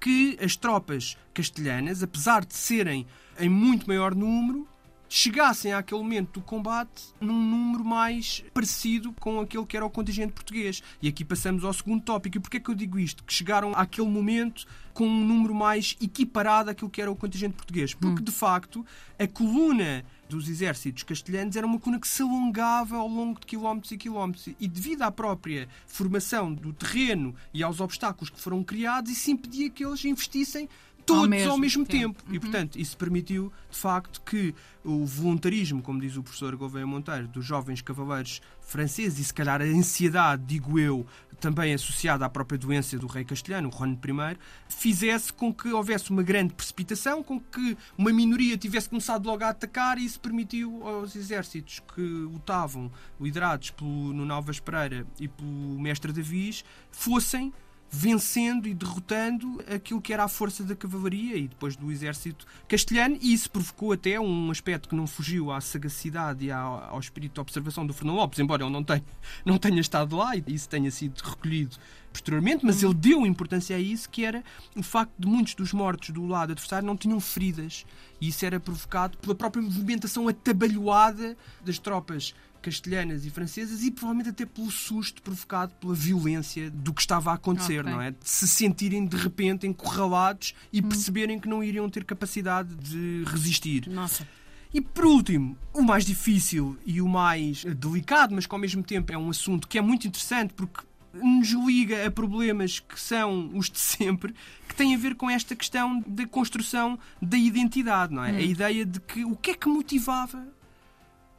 que 0.00 0.38
as 0.42 0.56
tropas 0.56 1.16
castelhanas, 1.34 2.02
apesar 2.02 2.44
de 2.44 2.54
serem 2.54 3.06
em 3.38 3.48
muito 3.48 3.86
maior 3.86 4.14
número, 4.14 4.68
chegassem 5.14 5.74
àquele 5.74 6.00
momento 6.00 6.40
do 6.40 6.40
combate 6.40 7.02
num 7.20 7.38
número 7.38 7.84
mais 7.84 8.42
parecido 8.54 9.12
com 9.20 9.40
aquele 9.40 9.66
que 9.66 9.76
era 9.76 9.84
o 9.84 9.90
contingente 9.90 10.32
português. 10.32 10.82
E 11.02 11.08
aqui 11.08 11.22
passamos 11.22 11.64
ao 11.64 11.72
segundo 11.74 12.02
tópico. 12.02 12.38
E 12.38 12.40
porquê 12.40 12.56
é 12.56 12.60
que 12.60 12.70
eu 12.70 12.74
digo 12.74 12.98
isto? 12.98 13.22
Que 13.22 13.32
chegaram 13.32 13.72
àquele 13.74 14.08
momento 14.08 14.64
com 14.94 15.06
um 15.06 15.24
número 15.24 15.54
mais 15.54 15.96
equiparado 16.00 16.70
àquilo 16.70 16.88
que 16.88 17.02
era 17.02 17.10
o 17.10 17.16
contingente 17.16 17.54
português. 17.54 17.92
Porque, 17.92 18.22
de 18.22 18.32
facto, 18.32 18.86
a 19.18 19.26
coluna 19.26 20.02
dos 20.32 20.48
exércitos 20.48 21.02
castelhanos 21.02 21.56
era 21.56 21.66
uma 21.66 21.78
coluna 21.78 22.00
que 22.00 22.08
se 22.08 22.22
alongava 22.22 22.96
ao 22.96 23.08
longo 23.08 23.38
de 23.38 23.46
quilómetros 23.46 23.92
e 23.92 23.96
quilómetros. 23.96 24.48
E 24.58 24.66
devido 24.66 25.02
à 25.02 25.10
própria 25.10 25.68
formação 25.86 26.52
do 26.52 26.72
terreno 26.72 27.34
e 27.54 27.62
aos 27.62 27.80
obstáculos 27.80 28.30
que 28.30 28.40
foram 28.40 28.62
criados, 28.64 29.12
isso 29.12 29.30
impedia 29.30 29.70
que 29.70 29.84
eles 29.84 30.04
investissem 30.04 30.68
todos 31.04 31.22
ao 31.22 31.28
mesmo, 31.28 31.58
mesmo 31.58 31.86
tempo. 31.86 32.22
tempo. 32.22 32.34
E, 32.34 32.40
portanto, 32.40 32.78
isso 32.78 32.96
permitiu, 32.96 33.52
de 33.70 33.76
facto, 33.76 34.20
que 34.22 34.54
o 34.84 35.04
voluntarismo, 35.04 35.82
como 35.82 36.00
diz 36.00 36.16
o 36.16 36.22
professor 36.22 36.54
Gouveia 36.56 36.86
Monteiro, 36.86 37.28
dos 37.28 37.44
jovens 37.44 37.82
cavaleiros 37.82 38.40
franceses, 38.60 39.18
e 39.18 39.24
se 39.24 39.34
calhar 39.34 39.60
a 39.60 39.64
ansiedade, 39.64 40.42
digo 40.46 40.78
eu, 40.78 41.06
também 41.42 41.74
associada 41.74 42.24
à 42.24 42.28
própria 42.28 42.56
doença 42.56 42.96
do 42.96 43.08
rei 43.08 43.24
castelhano, 43.24 43.68
o 43.68 43.72
Juan 43.72 43.94
I, 43.94 44.38
fizesse 44.68 45.32
com 45.32 45.52
que 45.52 45.72
houvesse 45.72 46.08
uma 46.12 46.22
grande 46.22 46.54
precipitação, 46.54 47.20
com 47.20 47.40
que 47.40 47.76
uma 47.98 48.12
minoria 48.12 48.56
tivesse 48.56 48.88
começado 48.88 49.26
logo 49.26 49.42
a 49.42 49.48
atacar 49.48 49.98
e 49.98 50.04
isso 50.04 50.20
permitiu 50.20 50.86
aos 50.86 51.16
exércitos 51.16 51.80
que 51.94 52.00
lutavam, 52.00 52.92
liderados 53.20 53.70
pelo 53.70 54.12
Nuno 54.12 54.32
Alves 54.32 54.60
Pereira 54.60 55.04
e 55.18 55.26
pelo 55.26 55.80
mestre 55.80 56.12
Davis, 56.12 56.64
fossem 56.92 57.52
vencendo 57.94 58.66
e 58.66 58.72
derrotando 58.72 59.62
aquilo 59.72 60.00
que 60.00 60.14
era 60.14 60.24
a 60.24 60.28
força 60.28 60.64
da 60.64 60.74
cavalaria 60.74 61.36
e 61.36 61.46
depois 61.46 61.76
do 61.76 61.92
exército 61.92 62.46
castelhano, 62.66 63.18
e 63.20 63.34
isso 63.34 63.50
provocou 63.50 63.92
até 63.92 64.18
um 64.18 64.50
aspecto 64.50 64.88
que 64.88 64.94
não 64.94 65.06
fugiu 65.06 65.52
à 65.52 65.60
sagacidade 65.60 66.46
e 66.46 66.50
ao, 66.50 66.98
espírito 66.98 67.34
de 67.34 67.40
observação 67.40 67.86
do 67.86 67.92
Fernão 67.92 68.14
Lopes, 68.14 68.38
embora 68.38 68.64
ele 68.64 68.72
não 68.72 68.82
tenha, 68.82 69.04
não 69.44 69.58
tenha 69.58 69.78
estado 69.78 70.16
lá 70.16 70.34
e 70.34 70.42
isso 70.46 70.70
tenha 70.70 70.90
sido 70.90 71.20
recolhido 71.20 71.76
posteriormente, 72.10 72.64
mas 72.64 72.82
ele 72.82 72.94
deu 72.94 73.26
importância 73.26 73.76
a 73.76 73.78
isso, 73.78 74.08
que 74.08 74.24
era 74.24 74.42
o 74.74 74.82
facto 74.82 75.12
de 75.18 75.26
muitos 75.26 75.54
dos 75.54 75.72
mortos 75.72 76.10
do 76.10 76.26
lado 76.26 76.52
adversário 76.52 76.86
não 76.86 76.96
tinham 76.96 77.20
feridas, 77.20 77.84
e 78.20 78.28
isso 78.28 78.44
era 78.44 78.58
provocado 78.58 79.18
pela 79.18 79.34
própria 79.34 79.62
movimentação 79.62 80.28
atabalhoada 80.28 81.36
das 81.64 81.78
tropas 81.78 82.34
castelhanas 82.62 83.26
e 83.26 83.30
francesas 83.30 83.82
e 83.82 83.90
provavelmente 83.90 84.30
até 84.30 84.46
pelo 84.46 84.70
susto 84.70 85.20
provocado 85.20 85.74
pela 85.80 85.94
violência 85.94 86.70
do 86.70 86.94
que 86.94 87.00
estava 87.00 87.30
a 87.32 87.34
acontecer, 87.34 87.80
Ok. 87.80 87.92
não 87.92 88.00
é? 88.00 88.12
De 88.12 88.16
se 88.22 88.48
sentirem 88.48 89.04
de 89.04 89.16
repente 89.16 89.66
encurralados 89.66 90.54
e 90.72 90.80
perceberem 90.80 91.38
que 91.38 91.48
não 91.48 91.62
iriam 91.62 91.88
ter 91.90 92.04
capacidade 92.04 92.74
de 92.76 93.24
resistir. 93.26 93.88
Nossa. 93.88 94.26
E 94.72 94.80
por 94.80 95.04
último, 95.04 95.56
o 95.74 95.82
mais 95.82 96.06
difícil 96.06 96.78
e 96.86 97.02
o 97.02 97.08
mais 97.08 97.64
delicado, 97.64 98.34
mas 98.34 98.46
que 98.46 98.54
ao 98.54 98.58
mesmo 98.60 98.82
tempo 98.82 99.12
é 99.12 99.18
um 99.18 99.28
assunto 99.28 99.68
que 99.68 99.76
é 99.76 99.82
muito 99.82 100.06
interessante 100.06 100.54
porque 100.54 100.80
nos 101.12 101.50
liga 101.50 102.06
a 102.06 102.10
problemas 102.10 102.80
que 102.80 102.98
são 102.98 103.50
os 103.54 103.68
de 103.68 103.78
sempre, 103.78 104.34
que 104.66 104.74
tem 104.74 104.94
a 104.94 104.98
ver 104.98 105.14
com 105.14 105.28
esta 105.28 105.54
questão 105.54 106.02
da 106.06 106.26
construção 106.26 106.98
da 107.20 107.36
identidade, 107.36 108.14
não 108.14 108.24
é? 108.24 108.30
A 108.30 108.40
ideia 108.40 108.86
de 108.86 108.98
que 108.98 109.22
o 109.26 109.36
que 109.36 109.50
é 109.50 109.54
que 109.54 109.68
motivava 109.68 110.42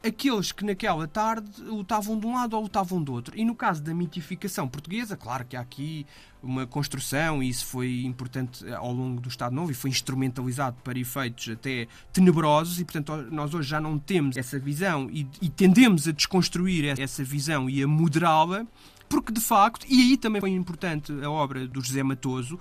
aqueles 0.04 0.52
que 0.52 0.64
naquela 0.64 1.08
tarde 1.08 1.62
lutavam 1.62 2.18
de 2.18 2.26
um 2.26 2.34
lado 2.34 2.54
ou 2.54 2.62
lutavam 2.62 3.02
do 3.02 3.12
outro. 3.12 3.36
E 3.36 3.44
no 3.44 3.54
caso 3.54 3.82
da 3.82 3.94
mitificação 3.94 4.68
portuguesa, 4.68 5.16
claro 5.16 5.44
que 5.44 5.56
há 5.56 5.60
aqui 5.60 6.06
uma 6.42 6.66
construção 6.66 7.42
e 7.42 7.48
isso 7.48 7.64
foi 7.64 8.02
importante 8.04 8.70
ao 8.74 8.92
longo 8.92 9.20
do 9.20 9.28
Estado 9.28 9.54
Novo 9.54 9.70
e 9.70 9.74
foi 9.74 9.88
instrumentalizado 9.88 10.76
para 10.84 10.98
efeitos 10.98 11.48
até 11.48 11.88
tenebrosos 12.12 12.78
e, 12.78 12.84
portanto, 12.84 13.16
nós 13.30 13.54
hoje 13.54 13.70
já 13.70 13.80
não 13.80 13.98
temos 13.98 14.36
essa 14.36 14.58
visão 14.58 15.08
e, 15.10 15.26
e 15.40 15.48
tendemos 15.48 16.06
a 16.06 16.12
desconstruir 16.12 17.00
essa 17.00 17.24
visão 17.24 17.70
e 17.70 17.82
a 17.82 17.88
moderá-la, 17.88 18.66
porque 19.08 19.32
de 19.32 19.40
facto, 19.40 19.86
e 19.88 20.02
aí 20.02 20.16
também 20.18 20.40
foi 20.40 20.50
importante 20.50 21.12
a 21.22 21.30
obra 21.30 21.66
do 21.66 21.80
José 21.80 22.02
Matoso, 22.02 22.58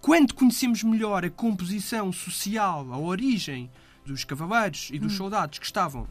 quando 0.00 0.34
conhecemos 0.34 0.84
melhor 0.84 1.24
a 1.24 1.30
composição 1.30 2.12
social, 2.12 2.92
a 2.92 2.98
origem 2.98 3.68
dos 4.04 4.22
cavaleiros 4.22 4.88
e 4.92 5.00
dos 5.00 5.14
soldados 5.14 5.58
que 5.58 5.66
estavam 5.66 6.06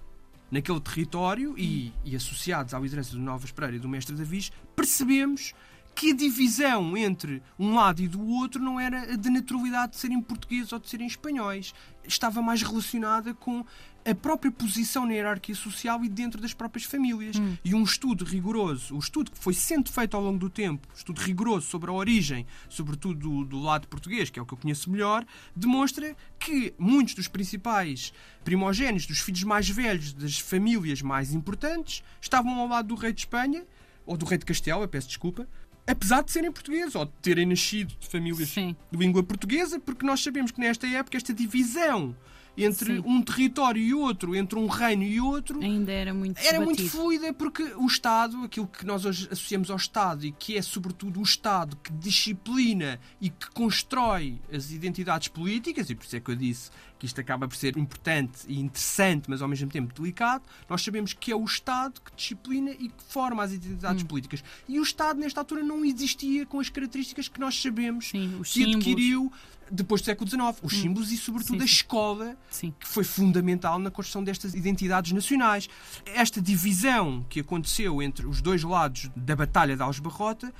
naquele 0.49 0.79
território 0.79 1.55
e, 1.57 1.93
e 2.03 2.15
associados 2.15 2.73
à 2.73 2.79
liderança 2.79 3.11
do 3.11 3.19
Novas 3.19 3.51
Pereira 3.51 3.77
e 3.77 3.79
do 3.79 3.89
Mestre 3.89 4.15
Davis, 4.15 4.51
percebemos 4.75 5.53
que 5.95 6.11
a 6.11 6.15
divisão 6.15 6.97
entre 6.97 7.41
um 7.57 7.73
lado 7.73 8.01
e 8.01 8.07
do 8.07 8.23
outro 8.27 8.61
não 8.61 8.77
era 8.77 9.13
a 9.13 9.15
de 9.15 9.29
naturalidade 9.29 9.93
de 9.93 9.97
serem 9.97 10.21
portugueses 10.21 10.73
ou 10.73 10.79
de 10.79 10.89
serem 10.89 11.07
espanhóis. 11.07 11.73
Estava 12.05 12.41
mais 12.41 12.61
relacionada 12.61 13.33
com 13.33 13.65
a 14.05 14.13
própria 14.13 14.51
posição 14.51 15.05
na 15.05 15.13
hierarquia 15.13 15.55
social 15.55 16.03
e 16.05 16.09
dentro 16.09 16.39
das 16.39 16.53
próprias 16.53 16.85
famílias. 16.85 17.37
Hum. 17.37 17.57
E 17.63 17.73
um 17.73 17.83
estudo 17.83 18.23
rigoroso, 18.23 18.93
o 18.93 18.97
um 18.97 18.99
estudo 18.99 19.31
que 19.31 19.39
foi 19.39 19.53
sendo 19.53 19.89
feito 19.89 20.15
ao 20.15 20.21
longo 20.21 20.37
do 20.37 20.49
tempo, 20.49 20.87
um 20.93 20.97
estudo 20.97 21.19
rigoroso 21.21 21.67
sobre 21.67 21.89
a 21.89 21.93
origem, 21.93 22.45
sobretudo 22.69 23.17
do, 23.17 23.45
do, 23.45 23.59
lado 23.59 23.87
português, 23.87 24.29
que 24.29 24.37
é 24.37 24.41
o 24.41 24.45
que 24.45 24.53
eu 24.53 24.57
conheço 24.57 24.91
melhor, 24.91 25.25
demonstra 25.55 26.15
que 26.37 26.73
muitos 26.77 27.15
dos 27.15 27.27
principais 27.27 28.13
primogênitos, 28.43 29.07
dos 29.07 29.19
filhos 29.19 29.43
mais 29.43 29.67
velhos 29.67 30.13
das 30.13 30.37
famílias 30.37 31.01
mais 31.01 31.33
importantes, 31.33 32.03
estavam 32.21 32.59
ao 32.59 32.67
lado 32.67 32.89
do 32.89 32.95
rei 32.95 33.11
de 33.11 33.21
Espanha, 33.21 33.65
ou 34.05 34.15
do 34.15 34.25
rei 34.25 34.37
de 34.37 34.45
Castela, 34.45 34.87
peço 34.87 35.07
desculpa, 35.07 35.47
apesar 35.87 36.23
de 36.23 36.31
serem 36.31 36.51
portugueses 36.51 36.95
ou 36.95 37.05
de 37.05 37.11
terem 37.21 37.45
nascido 37.45 37.93
de 37.99 38.07
famílias 38.07 38.49
Sim. 38.49 38.75
de 38.91 38.97
língua 38.97 39.23
portuguesa, 39.23 39.79
porque 39.79 40.05
nós 40.05 40.21
sabemos 40.21 40.51
que 40.51 40.59
nesta 40.59 40.87
época 40.87 41.17
esta 41.17 41.33
divisão 41.33 42.15
entre 42.57 42.95
Sim. 42.95 43.03
um 43.05 43.21
território 43.21 43.81
e 43.81 43.93
outro, 43.93 44.35
entre 44.35 44.57
um 44.57 44.67
reino 44.67 45.03
e 45.03 45.19
outro, 45.19 45.61
ainda 45.61 45.91
era 45.91 46.13
muito 46.13 46.39
era 46.39 46.59
muito 46.59 46.87
fluida 46.89 47.33
porque 47.33 47.63
o 47.75 47.85
Estado, 47.85 48.37
aquilo 48.43 48.67
que 48.67 48.85
nós 48.85 49.05
hoje 49.05 49.27
associamos 49.31 49.69
ao 49.69 49.77
Estado 49.77 50.25
e 50.25 50.31
que 50.31 50.57
é 50.57 50.61
sobretudo 50.61 51.19
o 51.19 51.23
Estado 51.23 51.75
que 51.77 51.91
disciplina 51.93 52.99
e 53.19 53.29
que 53.29 53.49
constrói 53.51 54.39
as 54.51 54.71
identidades 54.71 55.27
políticas, 55.27 55.89
e 55.89 55.95
por 55.95 56.05
isso 56.05 56.15
é 56.15 56.19
que 56.19 56.31
eu 56.31 56.35
disse 56.35 56.71
que 56.97 57.05
isto 57.05 57.19
acaba 57.19 57.47
por 57.47 57.55
ser 57.55 57.77
importante 57.77 58.39
e 58.47 58.59
interessante, 58.59 59.29
mas 59.29 59.41
ao 59.41 59.47
mesmo 59.47 59.69
tempo 59.69 59.93
delicado, 59.93 60.43
nós 60.69 60.81
sabemos 60.81 61.13
que 61.13 61.31
é 61.31 61.35
o 61.35 61.43
Estado 61.43 61.99
que 62.01 62.15
disciplina 62.15 62.71
e 62.71 62.89
que 62.89 63.03
forma 63.09 63.43
as 63.43 63.51
identidades 63.51 64.03
hum. 64.03 64.07
políticas. 64.07 64.43
E 64.67 64.79
o 64.79 64.83
Estado, 64.83 65.19
nesta 65.19 65.41
altura, 65.41 65.61
não 65.63 65.83
existia 65.83 66.45
com 66.45 66.59
as 66.59 66.69
características 66.69 67.27
que 67.27 67.39
nós 67.39 67.61
sabemos 67.61 68.09
Sim, 68.09 68.43
que 68.43 68.75
adquiriu 68.75 69.31
depois 69.71 70.01
do 70.01 70.05
século 70.05 70.29
XIX. 70.29 70.41
Os 70.61 70.73
hum. 70.73 70.81
símbolos 70.81 71.11
e, 71.11 71.17
sobretudo, 71.17 71.57
sim, 71.57 71.61
a 71.61 71.65
escola, 71.65 72.37
sim. 72.49 72.73
que 72.79 72.87
foi 72.87 73.03
fundamental 73.03 73.79
na 73.79 73.91
construção 73.91 74.23
destas 74.23 74.53
identidades 74.53 75.11
nacionais. 75.11 75.69
Esta 76.05 76.41
divisão 76.41 77.25
que 77.29 77.39
aconteceu 77.39 78.01
entre 78.01 78.25
os 78.25 78.41
dois 78.41 78.63
lados 78.63 79.09
da 79.15 79.35
Batalha 79.35 79.75
de 79.75 79.81
Aljubarrota, 79.81 80.53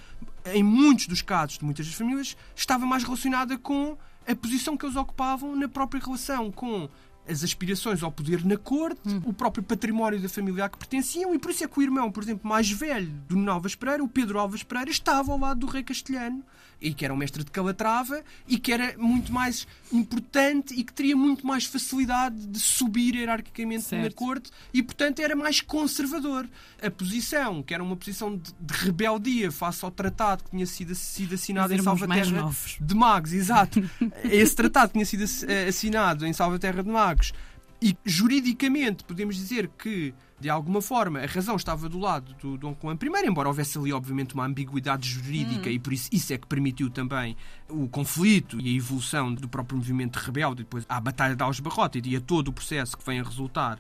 em 0.46 0.64
muitos 0.64 1.08
dos 1.08 1.22
casos 1.22 1.58
de 1.58 1.66
muitas 1.66 1.86
das 1.86 1.96
famílias, 1.96 2.36
estava 2.56 2.86
mais 2.86 3.04
relacionada 3.04 3.58
com 3.58 3.98
a 4.28 4.36
posição 4.36 4.76
que 4.76 4.86
eles 4.86 4.96
ocupavam 4.96 5.56
na 5.56 5.68
própria 5.68 6.02
relação 6.04 6.52
com 6.52 6.90
as 7.28 7.44
aspirações 7.44 8.04
ao 8.04 8.12
poder 8.12 8.46
na 8.46 8.58
corte, 8.58 9.08
hum. 9.08 9.22
o 9.26 9.34
próprio 9.34 9.64
património 9.64 10.20
da 10.20 10.30
família 10.30 10.66
a 10.66 10.70
que 10.70 10.78
pertenciam, 10.78 11.34
e 11.34 11.40
por 11.40 11.52
isso 11.52 11.64
é 11.64 11.68
que 11.68 11.80
o 11.80 11.82
irmão, 11.82 12.12
por 12.12 12.24
exemplo, 12.24 12.48
mais 12.48 12.70
velho 12.70 13.12
do 13.28 13.36
Nuno 13.36 13.52
Alves 13.52 13.76
Pereira, 13.76 14.04
o 14.04 14.08
Pedro 14.08 14.40
Alves 14.40 14.64
Pereira, 14.64 14.90
estava 14.90 15.32
ao 15.32 15.40
lado 15.40 15.60
do 15.62 15.68
rei 15.68 15.84
castelhano, 15.84 16.44
e 16.82 16.94
que 16.94 17.06
era 17.06 17.14
um 17.14 17.18
mestre 17.18 17.44
de 17.44 17.52
Calatrava, 17.52 18.22
e 18.48 18.60
que 18.60 18.72
era 18.72 18.96
muito 18.98 19.32
mais 19.32 19.68
importante 19.92 20.74
e 20.74 20.84
que 20.84 20.94
teria 20.94 21.16
muito 21.16 21.46
mais 21.46 21.66
facilidade 21.66 22.46
de 22.48 22.60
subir 22.60 23.16
hierarquicamente 23.16 23.84
certo. 23.84 24.04
na 24.04 24.12
corte, 24.12 24.52
e 24.74 24.84
portanto 24.84 25.20
era 25.20 25.36
mais 25.36 25.62
conservador. 25.62 26.48
A 26.82 26.92
posição, 26.92 27.64
que 27.64 27.74
era 27.74 27.82
uma 27.82 27.96
posição 27.96 28.36
de, 28.36 28.54
de 28.60 28.74
rebeldia 28.74 29.52
face 29.52 29.84
ao 29.84 29.92
tratado 29.92 30.44
que 30.44 30.52
tinha 30.52 30.66
sido, 30.66 30.94
sido 30.94 31.36
assinado 31.36 31.74
em 31.74 31.82
Salvaterra 31.82 32.52
de 32.80 32.96
Magos, 32.96 33.34
exato. 33.34 33.90
Esse 34.24 34.56
tratado 34.56 34.92
tinha 34.92 35.06
sido 35.06 35.24
assinado 35.68 36.26
em 36.26 36.34
Salvaterra 36.34 36.84
de 36.84 36.90
Magos 36.90 37.15
e 37.82 37.96
juridicamente 38.06 39.04
podemos 39.04 39.36
dizer 39.36 39.70
que, 39.78 40.14
de 40.40 40.50
alguma 40.50 40.82
forma, 40.82 41.20
a 41.20 41.26
razão 41.26 41.56
estava 41.56 41.88
do 41.90 42.00
lado 42.00 42.34
do 42.42 42.58
Dom 42.58 42.76
Juan 42.82 42.98
I, 43.02 43.28
embora 43.28 43.48
houvesse 43.48 43.78
ali, 43.78 43.92
obviamente, 43.92 44.34
uma 44.34 44.46
ambiguidade 44.46 45.08
jurídica, 45.08 45.70
hum. 45.70 45.74
e 45.74 45.80
por 45.80 45.94
isso 45.94 46.10
isso 46.12 46.34
é 46.34 46.38
que 46.38 46.48
permitiu 46.48 46.90
também 46.90 47.36
o 47.70 47.88
conflito 47.88 48.60
e 48.60 48.74
a 48.74 48.78
evolução 48.78 49.34
do 49.34 49.48
próprio 49.48 49.78
movimento 49.78 50.18
rebelde, 50.18 50.64
depois 50.64 50.86
à 50.88 51.00
Batalha 51.00 51.36
de 51.36 51.44
Aljubarrota 51.44 52.00
e 52.04 52.16
a 52.16 52.22
todo 52.22 52.48
o 52.48 52.54
processo 52.54 52.98
que 52.98 53.06
vem 53.06 53.20
a 53.20 53.24
resultar 53.24 53.80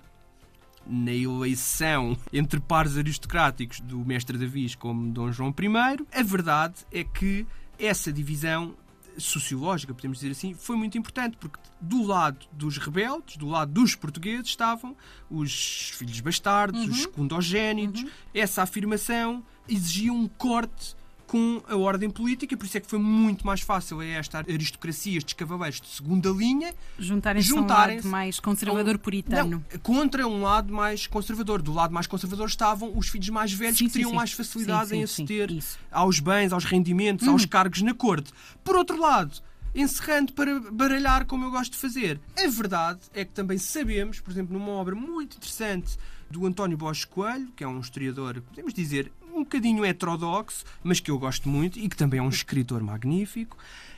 na 0.85 1.11
eleição 1.11 2.15
entre 2.31 2.59
pares 2.59 2.95
aristocráticos 2.97 3.79
do 3.79 4.05
mestre 4.05 4.37
Davis 4.37 4.75
como 4.75 5.11
Dom 5.11 5.31
João 5.31 5.49
I, 5.49 6.05
a 6.19 6.21
verdade 6.21 6.85
é 6.91 7.03
que 7.03 7.47
essa 7.79 8.13
divisão 8.13 8.75
sociológica, 9.17 9.93
podemos 9.93 10.19
dizer 10.19 10.31
assim, 10.31 10.53
foi 10.53 10.75
muito 10.75 10.97
importante, 10.97 11.37
porque 11.37 11.59
do 11.79 12.03
lado 12.03 12.45
dos 12.51 12.77
rebeldes, 12.77 13.37
do 13.37 13.47
lado 13.47 13.71
dos 13.71 13.95
portugueses, 13.95 14.47
estavam 14.47 14.95
os 15.29 15.91
filhos 15.95 16.19
bastardos, 16.19 16.81
uhum. 16.81 16.91
os 16.91 17.01
secundogénitos. 17.01 18.03
Uhum. 18.03 18.09
Essa 18.33 18.63
afirmação 18.63 19.43
exigia 19.67 20.13
um 20.13 20.27
corte 20.27 20.95
com 21.27 21.61
a 21.67 21.75
ordem 21.75 22.09
política, 22.09 22.55
por 22.55 22.65
isso 22.65 22.77
é 22.77 22.79
que 22.79 22.87
foi 22.87 22.99
muito 22.99 23.45
mais 23.45 23.61
fácil 23.61 23.99
a 23.99 24.05
esta 24.05 24.39
aristocracia, 24.39 25.17
estes 25.17 25.33
cavaleiros 25.33 25.81
de 25.81 25.87
segunda 25.87 26.29
linha, 26.29 26.73
juntarem-se 26.99 27.47
juntarem 27.47 27.95
um 27.95 27.99
lado 27.99 28.09
mais 28.09 28.39
conservador 28.39 28.97
puritano. 28.97 29.63
Não, 29.71 29.79
contra 29.79 30.27
um 30.27 30.41
lado 30.41 30.73
mais 30.73 31.07
conservador. 31.07 31.61
Do 31.61 31.73
lado 31.73 31.93
mais 31.93 32.07
conservador 32.07 32.47
estavam 32.47 32.97
os 32.97 33.09
filhos 33.09 33.29
mais 33.29 33.51
velhos 33.51 33.77
sim, 33.77 33.85
que 33.85 33.93
teriam 33.93 34.11
sim, 34.11 34.15
mais 34.15 34.31
facilidade 34.31 34.89
sim, 34.89 34.97
em 34.97 35.03
aceder 35.03 35.49
aos 35.91 36.19
bens, 36.19 36.53
aos 36.53 36.65
rendimentos, 36.65 37.27
aos 37.27 37.43
hum. 37.43 37.47
cargos 37.47 37.81
na 37.81 37.93
corte. 37.93 38.31
Por 38.63 38.75
outro 38.75 38.99
lado, 38.99 39.41
encerrando 39.73 40.33
para 40.33 40.59
baralhar 40.71 41.25
como 41.25 41.45
eu 41.45 41.51
gosto 41.51 41.73
de 41.73 41.77
fazer. 41.77 42.19
A 42.37 42.47
verdade 42.47 42.99
é 43.13 43.25
que 43.25 43.31
também 43.31 43.57
sabemos, 43.57 44.19
por 44.19 44.31
exemplo, 44.31 44.57
numa 44.57 44.71
obra 44.71 44.95
muito 44.95 45.37
interessante 45.37 45.97
do 46.29 46.45
António 46.45 46.77
Bosch 46.77 47.05
Coelho, 47.05 47.51
que 47.55 47.63
é 47.63 47.67
um 47.67 47.79
historiador, 47.79 48.41
podemos 48.41 48.73
dizer, 48.73 49.11
um 49.35 49.43
bocadinho 49.43 49.83
heterodoxo, 49.83 50.63
mas 50.83 50.99
que 50.99 51.11
eu 51.11 51.19
gosto 51.19 51.49
muito 51.49 51.77
e 51.77 51.89
que 51.89 51.95
também 51.95 52.19
é 52.19 52.23
um 52.23 52.29
escritor 52.29 52.81
magnífico. 52.81 53.57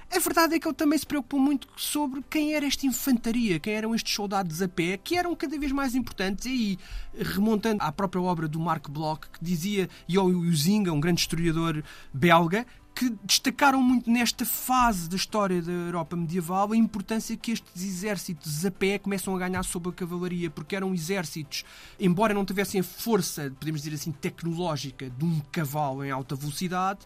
A 0.09 0.19
verdade 0.19 0.55
é 0.55 0.59
que 0.59 0.65
ele 0.65 0.73
também 0.73 0.97
se 0.97 1.05
preocupou 1.05 1.39
muito 1.39 1.67
sobre 1.75 2.23
quem 2.29 2.53
era 2.53 2.65
esta 2.65 2.85
infantaria, 2.85 3.59
quem 3.59 3.73
eram 3.73 3.93
estes 3.93 4.13
soldados 4.13 4.61
a 4.61 4.67
pé, 4.67 4.97
que 4.97 5.17
eram 5.17 5.35
cada 5.35 5.59
vez 5.59 5.71
mais 5.71 5.95
importantes. 5.95 6.45
E 6.45 6.49
aí, 6.49 6.79
remontando 7.13 7.83
à 7.83 7.91
própria 7.91 8.21
obra 8.21 8.47
do 8.47 8.57
Mark 8.57 8.89
Bloch, 8.89 9.27
que 9.29 9.43
dizia, 9.43 9.89
e 10.07 10.17
ao 10.17 10.29
Zinga, 10.51 10.93
um 10.93 10.99
grande 11.01 11.19
historiador 11.19 11.83
belga, 12.13 12.65
que 12.97 13.15
destacaram 13.23 13.79
muito 13.83 14.09
nesta 14.09 14.43
fase 14.43 15.07
da 15.07 15.15
história 15.15 15.61
da 15.61 15.71
Europa 15.71 16.15
medieval 16.15 16.71
a 16.71 16.75
importância 16.75 17.37
que 17.37 17.51
estes 17.51 17.83
exércitos 17.83 18.65
a 18.65 18.71
pé 18.71 18.97
começam 18.97 19.35
a 19.35 19.37
ganhar 19.37 19.61
sobre 19.61 19.89
a 19.89 19.91
cavalaria, 19.91 20.49
porque 20.49 20.75
eram 20.75 20.95
exércitos, 20.95 21.63
embora 21.99 22.33
não 22.33 22.43
tivessem 22.43 22.81
a 22.81 22.83
força, 22.83 23.53
podemos 23.59 23.83
dizer 23.83 23.95
assim, 23.95 24.11
tecnológica 24.11 25.11
de 25.11 25.23
um 25.23 25.39
cavalo 25.51 26.03
em 26.03 26.09
alta 26.09 26.35
velocidade, 26.35 27.01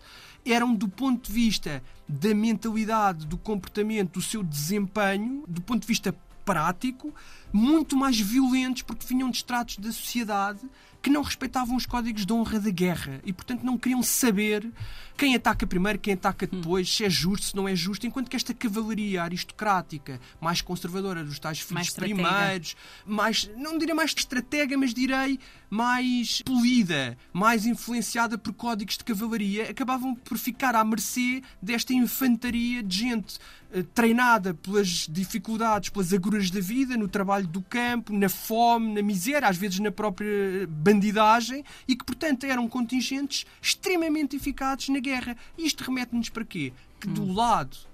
eram 0.45 0.73
do 0.73 0.87
ponto 0.87 1.27
de 1.27 1.33
vista 1.33 1.83
da 2.07 2.33
mentalidade, 2.33 3.25
do 3.25 3.37
comportamento, 3.37 4.13
do 4.13 4.21
seu 4.21 4.43
desempenho, 4.43 5.43
do 5.47 5.61
ponto 5.61 5.81
de 5.81 5.87
vista 5.87 6.15
prático, 6.43 7.13
muito 7.53 7.95
mais 7.95 8.19
violentos 8.19 8.81
porque 8.81 9.05
vinham 9.05 9.29
de 9.29 9.37
estratos 9.37 9.77
da 9.77 9.91
sociedade 9.91 10.61
que 11.01 11.09
não 11.09 11.23
respeitavam 11.23 11.75
os 11.75 11.85
códigos 11.85 12.25
de 12.25 12.31
honra 12.33 12.59
da 12.59 12.69
guerra 12.69 13.19
e, 13.25 13.33
portanto, 13.33 13.63
não 13.63 13.77
queriam 13.77 14.03
saber 14.03 14.71
quem 15.17 15.35
ataca 15.35 15.65
primeiro, 15.65 15.99
quem 15.99 16.13
ataca 16.13 16.45
hum. 16.45 16.61
depois, 16.61 16.93
se 16.93 17.03
é 17.03 17.09
justo, 17.09 17.47
se 17.47 17.55
não 17.55 17.67
é 17.67 17.75
justo, 17.75 18.05
enquanto 18.05 18.29
que 18.29 18.35
esta 18.35 18.53
cavalaria 18.53 19.23
aristocrática, 19.23 20.19
mais 20.39 20.61
conservadora 20.61 21.23
dos 21.23 21.39
tais 21.39 21.59
filhos 21.59 21.73
mais 21.73 21.89
primeiros, 21.93 22.75
mais, 23.05 23.49
não 23.57 23.77
diria 23.77 23.95
mais 23.95 24.11
estratega, 24.15 24.77
mas 24.77 24.93
direi 24.93 25.39
mais 25.69 26.41
polida, 26.41 27.17
mais 27.33 27.65
influenciada 27.65 28.37
por 28.37 28.53
códigos 28.53 28.97
de 28.97 29.03
cavalaria, 29.03 29.69
acabavam 29.69 30.13
por 30.31 30.37
ficar 30.37 30.75
à 30.75 30.83
mercê 30.85 31.43
desta 31.61 31.93
infantaria 31.93 32.81
de 32.81 32.99
gente 32.99 33.37
eh, 33.73 33.83
treinada 33.93 34.53
pelas 34.53 35.05
dificuldades, 35.09 35.89
pelas 35.89 36.13
agruras 36.13 36.49
da 36.49 36.61
vida, 36.61 36.95
no 36.95 37.09
trabalho 37.09 37.45
do 37.45 37.61
campo, 37.61 38.13
na 38.13 38.29
fome, 38.29 38.93
na 38.93 39.01
miséria, 39.01 39.49
às 39.49 39.57
vezes 39.57 39.79
na 39.79 39.91
própria 39.91 40.65
bandidagem, 40.69 41.65
e 41.85 41.97
que, 41.97 42.05
portanto, 42.05 42.45
eram 42.45 42.65
contingentes 42.69 43.45
extremamente 43.61 44.37
eficazes 44.37 44.87
na 44.87 45.01
guerra. 45.01 45.35
E 45.57 45.67
isto 45.67 45.83
remete-nos 45.83 46.29
para 46.29 46.45
quê? 46.45 46.71
Que 46.97 47.09
do 47.09 47.23
hum. 47.23 47.33
lado 47.33 47.90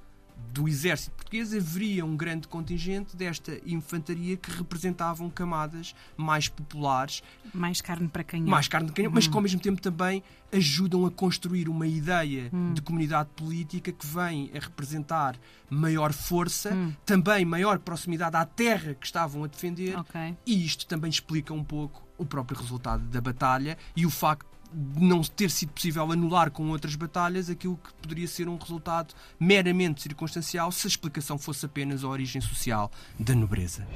do 0.57 0.67
exército 0.67 1.15
português 1.15 1.53
haveria 1.53 2.03
um 2.03 2.17
grande 2.17 2.47
contingente 2.47 3.15
desta 3.15 3.59
infantaria 3.65 4.35
que 4.35 4.49
representavam 4.49 5.29
camadas 5.29 5.95
mais 6.15 6.49
populares. 6.49 7.21
Mais 7.53 7.79
carne 7.79 8.07
para 8.07 8.23
canhão. 8.23 8.47
Mais 8.47 8.67
carne 8.67 8.87
para 8.87 8.95
canhão, 8.95 9.11
hum. 9.11 9.15
mas 9.15 9.27
que 9.27 9.35
ao 9.35 9.41
mesmo 9.41 9.59
tempo 9.59 9.79
também 9.79 10.23
ajudam 10.51 11.05
a 11.05 11.11
construir 11.11 11.69
uma 11.69 11.85
ideia 11.85 12.49
hum. 12.51 12.73
de 12.73 12.81
comunidade 12.81 13.29
política 13.35 13.91
que 13.91 14.05
vem 14.05 14.49
a 14.55 14.59
representar 14.59 15.35
maior 15.69 16.11
força, 16.11 16.73
hum. 16.73 16.93
também 17.05 17.45
maior 17.45 17.77
proximidade 17.79 18.35
à 18.35 18.45
terra 18.45 18.95
que 18.95 19.05
estavam 19.05 19.43
a 19.43 19.47
defender. 19.47 19.97
Okay. 19.99 20.35
E 20.45 20.65
isto 20.65 20.87
também 20.87 21.09
explica 21.09 21.53
um 21.53 21.63
pouco 21.63 22.07
o 22.17 22.25
próprio 22.25 22.59
resultado 22.59 23.03
da 23.03 23.21
batalha 23.21 23.77
e 23.95 24.05
o 24.05 24.09
facto 24.09 24.56
não 24.73 25.21
ter 25.21 25.49
sido 25.49 25.71
possível 25.71 26.11
anular 26.11 26.51
com 26.51 26.69
outras 26.69 26.95
batalhas 26.95 27.49
aquilo 27.49 27.77
que 27.77 27.93
poderia 27.95 28.27
ser 28.27 28.47
um 28.47 28.57
resultado 28.57 29.13
meramente 29.39 30.01
circunstancial 30.01 30.71
se 30.71 30.87
a 30.87 30.89
explicação 30.89 31.37
fosse 31.37 31.65
apenas 31.65 32.03
a 32.03 32.07
origem 32.07 32.41
social 32.41 32.91
da 33.19 33.33
nobreza. 33.35 33.87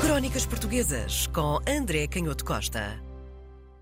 Crónicas 0.00 0.46
Portuguesas 0.46 1.26
com 1.28 1.58
André 1.68 2.06
Canhoto 2.06 2.44
Costa. 2.44 3.09